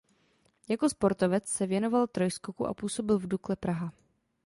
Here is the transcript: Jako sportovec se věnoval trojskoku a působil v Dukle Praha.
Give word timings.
Jako 0.67 0.89
sportovec 0.89 1.47
se 1.47 1.67
věnoval 1.67 2.07
trojskoku 2.07 2.67
a 2.67 2.73
působil 2.73 3.19
v 3.19 3.27
Dukle 3.27 3.55
Praha. 3.55 3.93